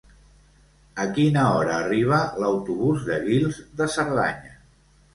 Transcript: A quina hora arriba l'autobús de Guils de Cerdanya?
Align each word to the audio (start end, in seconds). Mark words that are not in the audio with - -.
A 1.03 1.05
quina 1.17 1.43
hora 1.59 1.77
arriba 1.83 2.23
l'autobús 2.45 3.07
de 3.13 3.23
Guils 3.31 3.63
de 3.83 3.93
Cerdanya? 3.99 4.61